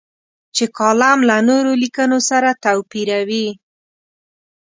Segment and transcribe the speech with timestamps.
[0.55, 3.47] چې کالم له نورو لیکنو سره توپیروي.